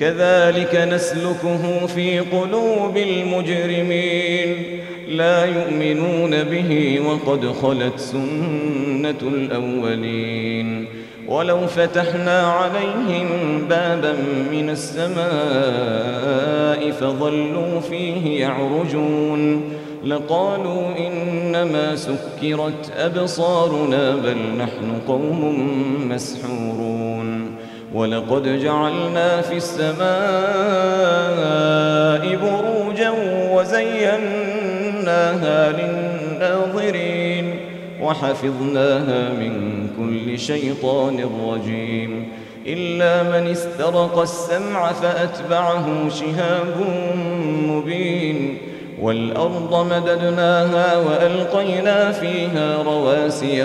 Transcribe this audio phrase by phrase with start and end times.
[0.00, 4.56] كذلك نسلكه في قلوب المجرمين.
[5.08, 10.86] لا يؤمنون به وقد خلت سنة الأولين.
[11.28, 13.28] ولو فتحنا عليهم
[13.68, 14.12] بابا
[14.52, 15.20] من السماء
[16.90, 19.62] فظلوا فيه يعرجون.
[20.04, 25.68] لقالوا إنما سكرت أبصارنا بل نحن قوم
[26.08, 27.11] مسحورون.
[27.94, 30.02] ولقد جعلنا في السماء
[32.36, 33.12] بروجا
[33.52, 34.92] وزيناها
[35.72, 37.56] للناظرين
[38.02, 42.28] وحفظناها من كل شيطان رجيم
[42.66, 46.86] إلا من استرق السمع فأتبعه شهاب
[47.66, 48.58] مبين
[49.00, 53.64] والأرض مددناها وألقينا فيها رواسي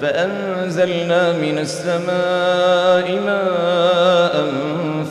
[0.00, 4.52] فأنزلنا من السماء ماء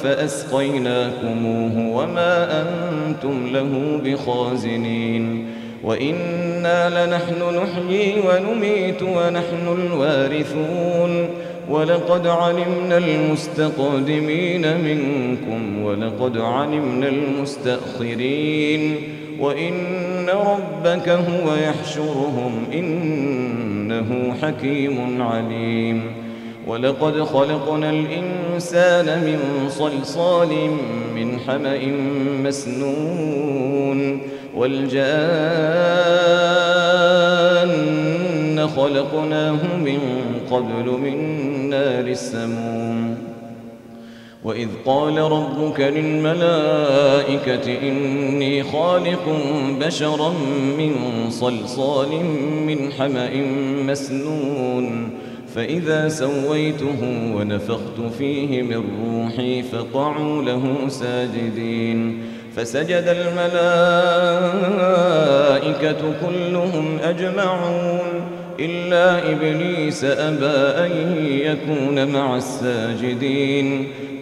[0.04, 5.48] فأسقيناكموه وما أنتم له بخازنين
[5.84, 11.30] وإنا لنحن نحيي ونميت ونحن الوارثون
[11.70, 18.98] ولقد علمنا المستقدمين منكم ولقد علمنا المستأخرين
[19.40, 26.02] وإن ربك هو يحشرهم إنه حكيم عليم
[26.68, 30.50] ولقد خلقنا الإنسان من صلصال
[31.16, 31.80] من حمأ
[32.44, 34.20] مسنون
[34.56, 35.26] والجان
[38.68, 40.00] خلقناه من
[40.52, 41.18] قبل من
[41.70, 42.85] نار السموم
[44.46, 49.38] وإذ قال ربك للملائكة إني خالق
[49.82, 50.30] بشرا
[50.78, 50.96] من
[51.30, 52.10] صلصال
[52.68, 53.30] من حمأ
[53.88, 55.10] مسنون
[55.56, 62.24] فإذا سويته ونفخت فيه من روحي فقعوا له ساجدين
[62.56, 63.62] فسجد الملائكة
[66.22, 68.22] كلهم أجمعون
[68.60, 70.92] إلا إبليس أبى أن
[71.28, 73.88] يكون مع الساجدين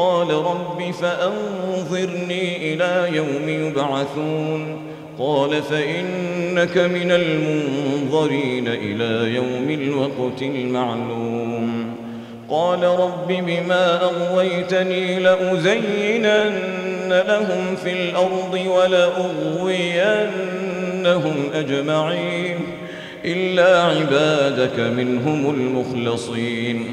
[0.00, 4.76] قال رب فأنظرني إلى يوم يبعثون.
[5.18, 11.94] قال فإنك من المنظرين إلى يوم الوقت المعلوم.
[12.50, 16.58] قال رب بما أغويتني لأزينن
[17.08, 22.58] لهم في الأرض ولأغوينهم أجمعين.
[23.24, 26.92] إلا عبادك منهم المخلصين.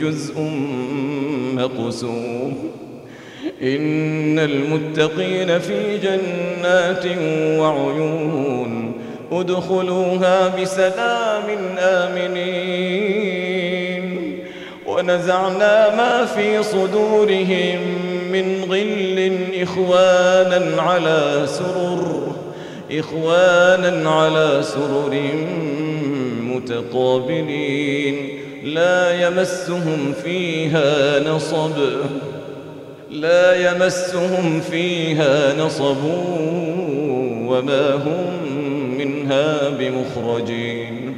[0.00, 0.40] جزء
[1.54, 2.70] مقسوم.
[3.62, 7.04] إن المتقين في جنات
[7.60, 8.92] وعيون.
[9.32, 11.44] ادخلوها بسلام
[11.78, 13.20] آمنين.
[14.86, 17.78] ونزعنا ما في صدورهم
[18.32, 22.32] من غل إخوانا على سرر.
[22.92, 25.20] إخوانا على سرر
[26.42, 28.28] متقابلين.
[28.64, 31.72] لا يمسهم فيها نصب.
[33.10, 36.04] لا يمسهم فيها نصب
[37.46, 38.48] وما هم
[38.98, 41.14] منها بمخرجين.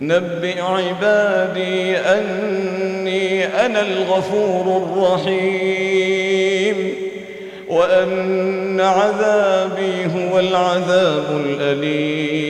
[0.00, 6.94] نبئ عبادي أني أنا الغفور الرحيم.
[7.68, 12.49] وأن عذابي هو العذاب الأليم.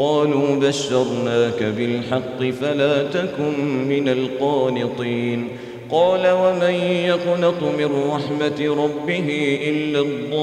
[0.00, 5.48] قالوا بشرناك بالحق فلا تكن من القانطين.
[5.90, 10.40] قال ومن يقنط من رحمة ربه إلا الضالون؟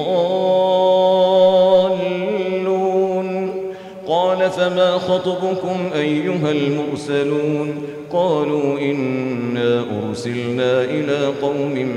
[4.08, 7.82] قال فما خطبكم أيها المرسلون؟
[8.14, 11.92] قالوا إنا أرسلنا إلى قوم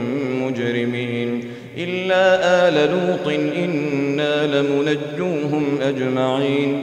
[0.46, 1.44] مجرمين.
[1.78, 2.24] إلا
[2.68, 6.82] آل لوط إنا لمنجوهم أجمعين.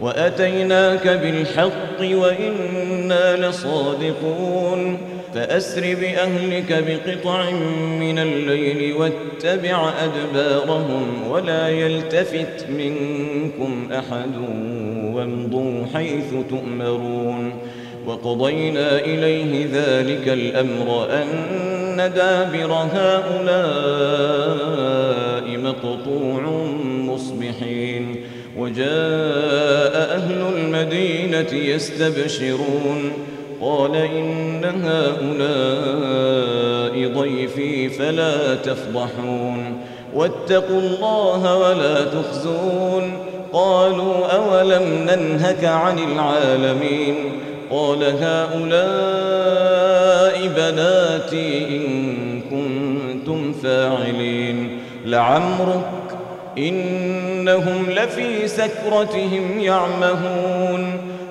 [0.00, 4.98] وأتيناك بالحق وإنا لصادقون.
[5.34, 7.50] فأسر بأهلك بقطع
[8.00, 14.36] من الليل واتبع أدبارهم ولا يلتفت منكم أحد
[15.14, 17.52] وامضوا حيث تؤمرون.
[18.06, 23.56] وقضينا إليه ذلك الأمر أن دابر هؤلاء
[25.58, 26.42] مقطوع
[26.86, 28.16] مصبحين.
[28.58, 29.25] وجاء
[31.52, 33.12] المدينة يستبشرون.
[33.60, 35.32] قال إن هؤلاء
[37.20, 39.80] ضيفي فلا تفضحون.
[40.14, 43.12] واتقوا الله ولا تخزون.
[43.52, 47.14] قالوا أولم ننهك عن العالمين.
[47.70, 48.76] قال هؤلاء
[50.56, 54.78] بناتي إن كنتم فاعلين.
[55.04, 55.90] لعمرك
[56.58, 60.95] إنهم لفي سكرتهم يعمهون.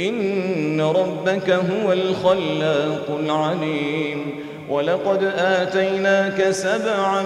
[0.00, 4.44] إن ربك هو الخلاق العليم.
[4.68, 7.22] ولقد آتيناك سبعا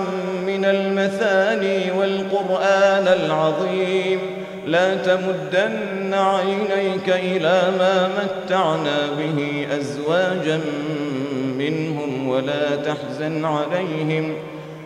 [0.46, 4.18] من المثاني والقرآن العظيم.
[4.66, 10.60] لا تمدن عينيك إلى ما متعنا به أزواجا
[11.58, 14.51] منهم ولا تحزن عليهم ۖ.